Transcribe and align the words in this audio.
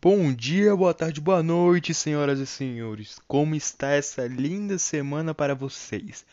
Bom 0.00 0.32
dia, 0.32 0.76
boa 0.76 0.94
tarde, 0.94 1.20
boa 1.20 1.42
noite, 1.42 1.92
senhoras 1.92 2.38
e 2.38 2.46
senhores. 2.46 3.18
Como 3.26 3.54
está 3.54 3.90
essa 3.90 4.26
linda 4.26 4.78
semana 4.78 5.34
para 5.34 5.54
vocês? 5.54 6.24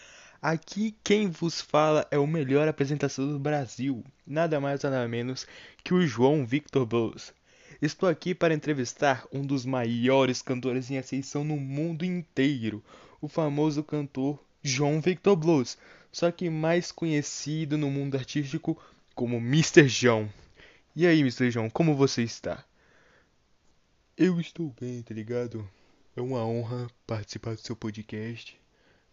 Aqui 0.42 0.96
quem 1.04 1.30
vos 1.30 1.60
fala 1.60 2.08
é 2.12 2.18
o 2.18 2.28
melhor 2.28 2.68
apresentador 2.68 3.28
do 3.28 3.40
Brasil, 3.40 4.04
nada 4.26 4.60
mais 4.60 4.84
nada 4.84 5.08
menos 5.08 5.48
que 5.84 5.94
o 5.94 6.06
João 6.06 6.46
Victor 6.46 6.86
Blues. 6.86 7.34
Estou 7.82 8.08
aqui 8.08 8.36
para 8.36 8.54
entrevistar 8.54 9.26
um 9.32 9.46
dos 9.46 9.66
maiores 9.66 10.42
cantores 10.42 10.90
em 10.92 10.98
ascensão 10.98 11.44
no 11.44 11.58
mundo 11.58 12.06
inteiro, 12.06 12.84
o 13.20 13.28
famoso 13.28 13.84
cantor 13.84 14.40
João 14.62 15.02
Victor 15.02 15.36
Blues, 15.36 15.78
só 16.16 16.32
que 16.32 16.50
mais 16.50 16.94
conhecido 16.94 17.78
no 17.78 17.92
mundo 17.92 18.16
artístico 18.16 18.82
como 19.14 19.36
Mr. 19.36 19.86
João. 19.86 20.32
E 20.96 21.06
aí, 21.06 21.20
Mr. 21.20 21.52
João, 21.52 21.70
como 21.70 21.94
você 21.94 22.24
está? 22.24 22.64
Eu 24.16 24.40
estou 24.40 24.74
bem, 24.80 25.02
tá 25.02 25.14
ligado? 25.14 25.70
É 26.16 26.22
uma 26.22 26.40
honra 26.46 26.90
participar 27.06 27.56
do 27.56 27.60
seu 27.60 27.76
podcast. 27.76 28.58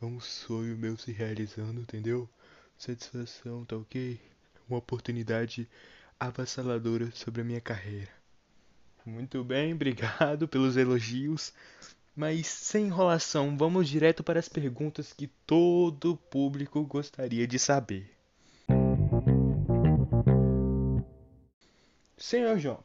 É 0.00 0.04
um 0.04 0.20
sonho 0.20 0.78
meu 0.78 0.96
se 0.96 1.10
realizando, 1.10 1.80
entendeu? 1.80 2.30
Satisfação, 2.78 3.64
tá 3.64 3.76
ok? 3.76 4.20
Uma 4.68 4.78
oportunidade 4.78 5.68
avassaladora 6.20 7.10
sobre 7.10 7.40
a 7.40 7.44
minha 7.44 7.60
carreira. 7.60 8.12
Muito 9.04 9.42
bem, 9.42 9.74
obrigado 9.74 10.46
pelos 10.46 10.76
elogios. 10.76 11.52
Mas 12.14 12.46
sem 12.46 12.86
enrolação, 12.86 13.56
vamos 13.56 13.88
direto 13.88 14.22
para 14.22 14.38
as 14.38 14.48
perguntas 14.48 15.14
que 15.14 15.26
todo 15.46 16.16
público 16.16 16.84
gostaria 16.84 17.46
de 17.46 17.58
saber. 17.58 18.10
Senhor 22.18 22.58
João, 22.58 22.84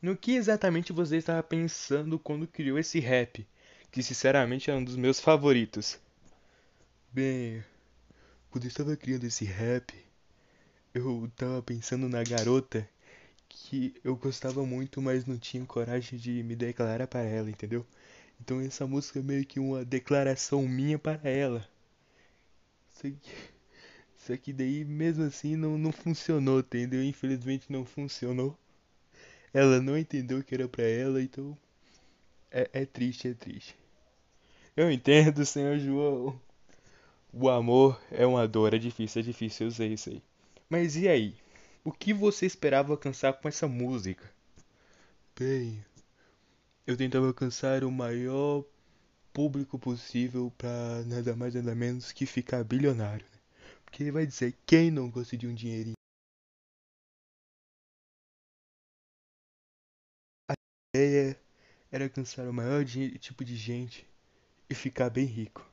no 0.00 0.16
que 0.16 0.32
exatamente 0.32 0.92
você 0.92 1.16
estava 1.16 1.42
pensando 1.42 2.18
quando 2.18 2.46
criou 2.46 2.78
esse 2.78 3.00
rap, 3.00 3.46
que 3.90 4.02
sinceramente 4.02 4.70
é 4.70 4.74
um 4.74 4.84
dos 4.84 4.96
meus 4.96 5.18
favoritos? 5.18 5.98
Bem, 7.12 7.62
quando 8.50 8.64
eu 8.64 8.68
estava 8.68 8.96
criando 8.96 9.24
esse 9.24 9.44
rap, 9.44 9.92
eu 10.94 11.26
estava 11.26 11.60
pensando 11.60 12.08
na 12.08 12.22
garota 12.22 12.88
que 13.50 13.94
eu 14.02 14.16
gostava 14.16 14.64
muito, 14.64 15.02
mas 15.02 15.26
não 15.26 15.38
tinha 15.38 15.66
coragem 15.66 16.18
de 16.18 16.42
me 16.42 16.56
declarar 16.56 17.06
para 17.06 17.20
ela, 17.22 17.50
entendeu? 17.50 17.86
Então 18.40 18.60
essa 18.60 18.86
música 18.86 19.18
é 19.20 19.22
meio 19.22 19.44
que 19.46 19.60
uma 19.60 19.84
declaração 19.84 20.66
minha 20.68 20.98
para 20.98 21.28
ela. 21.28 21.68
Só 22.90 23.08
que, 23.08 23.32
só 24.16 24.36
que 24.36 24.52
daí 24.52 24.84
mesmo 24.84 25.24
assim 25.24 25.56
não, 25.56 25.78
não 25.78 25.92
funcionou, 25.92 26.60
entendeu? 26.60 27.02
Infelizmente 27.04 27.72
não 27.72 27.84
funcionou. 27.84 28.56
Ela 29.54 29.80
não 29.80 29.98
entendeu 29.98 30.42
que 30.44 30.54
era 30.54 30.68
pra 30.68 30.84
ela, 30.84 31.22
então. 31.22 31.56
É, 32.50 32.70
é 32.72 32.86
triste, 32.86 33.28
é 33.28 33.34
triste. 33.34 33.76
Eu 34.76 34.90
entendo, 34.90 35.44
senhor 35.46 35.78
João. 35.78 36.40
O 37.32 37.48
amor 37.48 38.00
é 38.10 38.26
uma 38.26 38.46
dor, 38.48 38.74
é 38.74 38.78
difícil, 38.78 39.20
é 39.20 39.24
difícil, 39.24 39.66
eu 39.66 39.70
sei 39.72 39.92
isso 39.94 40.10
aí. 40.10 40.22
Mas 40.68 40.96
e 40.96 41.08
aí? 41.08 41.34
O 41.84 41.92
que 41.92 42.12
você 42.12 42.46
esperava 42.46 42.92
alcançar 42.92 43.32
com 43.34 43.48
essa 43.48 43.66
música? 43.66 44.30
Bem, 45.38 45.84
eu 46.86 46.96
tentava 46.96 47.26
alcançar 47.26 47.84
o 47.84 47.90
maior 47.90 48.64
público 49.32 49.78
possível 49.78 50.52
pra 50.58 51.02
nada 51.06 51.34
mais 51.34 51.54
nada 51.54 51.74
menos 51.74 52.12
que 52.12 52.26
ficar 52.26 52.64
bilionário. 52.64 53.24
Né? 53.24 53.38
Porque 53.84 54.02
ele 54.02 54.12
vai 54.12 54.26
dizer 54.26 54.54
quem 54.66 54.90
não 54.90 55.10
gosta 55.10 55.36
de 55.36 55.46
um 55.46 55.54
dinheirinho. 55.54 55.94
ideia 60.94 61.40
era 61.90 62.04
alcançar 62.04 62.48
o 62.48 62.52
maior 62.52 62.84
tipo 62.84 63.44
de 63.44 63.56
gente 63.56 64.06
e 64.68 64.74
ficar 64.74 65.08
bem 65.08 65.24
rico. 65.24 65.64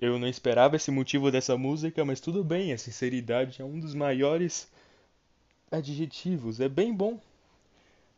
Eu 0.00 0.18
não 0.18 0.26
esperava 0.26 0.76
esse 0.76 0.90
motivo 0.90 1.30
dessa 1.30 1.56
música, 1.56 2.04
mas 2.04 2.20
tudo 2.20 2.42
bem, 2.42 2.72
a 2.72 2.78
sinceridade 2.78 3.62
é 3.62 3.64
um 3.64 3.78
dos 3.78 3.94
maiores 3.94 4.68
adjetivos, 5.70 6.60
é 6.60 6.68
bem 6.68 6.92
bom. 6.92 7.20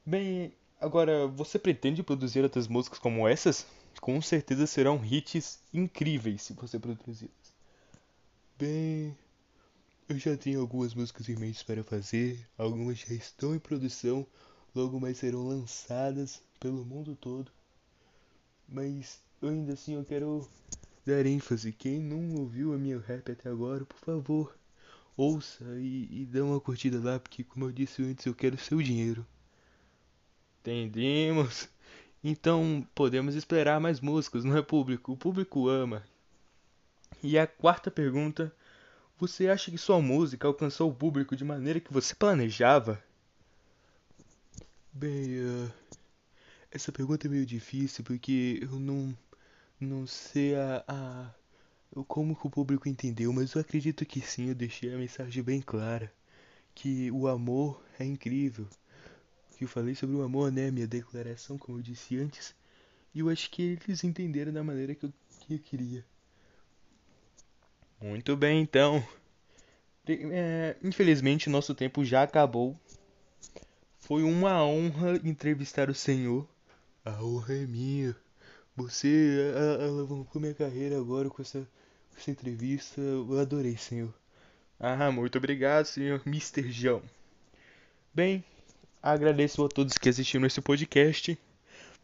Bem, 0.05 0.53
agora, 0.81 1.27
você 1.27 1.59
pretende 1.59 2.03
produzir 2.03 2.43
outras 2.43 2.67
músicas 2.67 2.99
como 2.99 3.29
essas? 3.29 3.67
Com 4.01 4.21
certeza 4.23 4.67
serão 4.67 5.05
hits 5.05 5.61
incríveis 5.73 6.43
se 6.43 6.53
você 6.55 6.79
produzi-las. 6.79 7.55
Bem, 8.59 9.17
eu 10.09 10.19
já 10.19 10.37
tenho 10.37 10.61
algumas 10.61 10.95
músicas 10.95 11.29
em 11.29 11.37
mente 11.37 11.65
para 11.65 11.83
fazer, 11.85 12.39
algumas 12.57 12.99
já 12.99 13.13
estão 13.13 13.55
em 13.55 13.59
produção, 13.59 14.27
logo 14.75 15.01
mais 15.01 15.19
serão 15.19 15.47
lançadas 15.47 16.43
pelo 16.61 16.85
mundo 16.85 17.17
todo. 17.17 17.51
Mas 18.69 19.21
ainda 19.43 19.75
assim 19.75 19.95
eu 19.95 20.05
quero 20.05 20.49
dar 21.07 21.25
ênfase. 21.25 21.73
Quem 21.73 22.01
não 22.01 22.35
ouviu 22.35 22.75
a 22.75 22.79
minha 22.79 22.99
rap 22.99 23.31
até 23.31 23.49
agora, 23.49 23.85
por 23.85 23.99
favor, 23.99 24.57
ouça 25.17 25.65
e, 25.79 26.23
e 26.23 26.27
dê 26.27 26.41
uma 26.41 26.61
curtida 26.61 27.01
lá, 27.01 27.19
porque 27.19 27.45
como 27.45 27.65
eu 27.65 27.73
disse 27.73 28.03
antes, 28.03 28.27
eu 28.27 28.35
quero 28.35 28.59
seu 28.59 28.83
dinheiro. 28.83 29.25
Entendemos. 30.61 31.69
Então 32.25 32.85
podemos 32.95 33.37
esperar 33.37 33.81
mais 33.81 34.01
músicas, 34.01 34.43
não 34.43 34.57
é 34.57 34.63
público? 34.63 35.13
O 35.13 35.17
público 35.17 35.69
ama. 35.69 36.03
E 37.23 37.39
a 37.39 37.47
quarta 37.47 37.89
pergunta: 37.89 38.53
Você 39.19 39.49
acha 39.49 39.71
que 39.71 39.79
sua 39.79 40.01
música 40.03 40.49
alcançou 40.49 40.91
o 40.91 40.95
público 40.95 41.37
de 41.37 41.45
maneira 41.45 41.79
que 41.79 41.93
você 41.93 42.15
planejava? 42.15 43.01
Bem, 44.93 45.39
uh, 45.39 45.73
essa 46.71 46.91
pergunta 46.91 47.27
é 47.27 47.31
meio 47.31 47.47
difícil 47.47 48.03
porque 48.03 48.59
eu 48.63 48.81
não, 48.81 49.17
não 49.81 50.07
sei 50.07 50.55
a, 50.55 50.85
a, 50.89 51.35
como 52.05 52.35
que 52.35 52.47
o 52.47 52.51
público 52.51 52.89
entendeu, 52.89 53.33
mas 53.33 53.53
eu 53.53 53.61
acredito 53.61 54.05
que 54.07 54.21
sim, 54.21 54.49
eu 54.49 54.55
deixei 54.55 54.93
a 54.93 54.99
mensagem 54.99 55.43
bem 55.43 55.61
clara. 55.61 56.13
Que 56.75 57.11
o 57.11 57.27
amor 57.27 57.83
é 57.99 58.05
incrível. 58.05 58.67
Que 59.57 59.65
eu 59.65 59.69
falei 59.69 59.95
sobre 59.95 60.17
o 60.17 60.23
amor, 60.23 60.53
né? 60.53 60.71
Minha 60.71 60.87
declaração, 60.87 61.57
como 61.57 61.79
eu 61.79 61.83
disse 61.83 62.19
antes. 62.19 62.55
E 63.15 63.21
eu 63.21 63.31
acho 63.31 63.51
que 63.51 63.79
eles 63.87 64.05
entenderam 64.05 64.53
da 64.53 64.63
maneira 64.63 64.95
que 64.95 65.07
eu, 65.07 65.13
que 65.41 65.55
eu 65.55 65.59
queria. 65.59 66.05
Muito 68.01 68.37
bem, 68.37 68.61
então. 68.61 69.03
É, 70.07 70.77
infelizmente, 70.83 71.49
nosso 71.49 71.75
tempo 71.75 72.05
já 72.05 72.23
acabou. 72.23 72.79
Foi 74.01 74.23
uma 74.23 74.63
honra 74.65 75.17
entrevistar 75.25 75.89
o 75.89 75.95
senhor. 75.95 76.47
A 77.05 77.23
honra 77.23 77.55
é 77.55 77.67
minha. 77.67 78.15
Você 78.77 79.55
alavancou 79.81 80.41
minha 80.41 80.53
carreira 80.53 80.99
agora 80.99 81.31
com 81.31 81.41
essa, 81.41 81.61
com 82.11 82.19
essa 82.19 82.31
entrevista. 82.31 83.01
Eu 83.01 83.39
adorei, 83.39 83.77
senhor. 83.77 84.13
Ah, 84.79 85.11
muito 85.11 85.39
obrigado, 85.39 85.87
senhor 85.87 86.21
Mr. 86.27 86.71
João. 86.71 87.03
Bem, 88.13 88.45
agradeço 89.03 89.65
a 89.65 89.69
todos 89.69 89.97
que 89.97 90.11
assistiram 90.11 90.47
esse 90.47 90.61
podcast. 90.61 91.39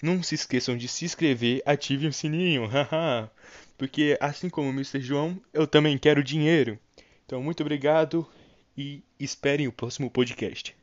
Não 0.03 0.23
se 0.23 0.35
esqueçam 0.35 0.77
de 0.77 0.89
se 0.89 1.05
inscrever, 1.05 1.63
ativem 1.67 2.09
o 2.09 2.13
sininho, 2.13 2.65
haha. 2.73 3.31
Porque 3.77 4.17
assim 4.19 4.49
como 4.49 4.71
o 4.71 4.73
Mr. 4.73 5.01
João, 5.01 5.39
eu 5.53 5.67
também 5.67 5.99
quero 5.99 6.25
dinheiro. 6.25 6.79
Então, 7.27 7.43
muito 7.43 7.61
obrigado 7.61 8.27
e 8.77 9.03
esperem 9.21 9.69
o 9.69 9.73
próximo 9.73 10.11
podcast. 10.11 10.75